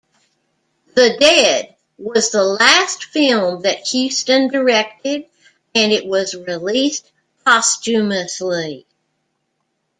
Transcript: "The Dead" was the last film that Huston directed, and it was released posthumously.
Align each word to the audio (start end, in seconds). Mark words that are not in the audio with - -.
"The 0.95 1.15
Dead" 1.19 1.75
was 1.99 2.31
the 2.31 2.43
last 2.43 3.03
film 3.03 3.61
that 3.61 3.85
Huston 3.87 4.47
directed, 4.47 5.25
and 5.75 5.91
it 5.91 6.07
was 6.07 6.33
released 6.33 7.11
posthumously. 7.45 8.87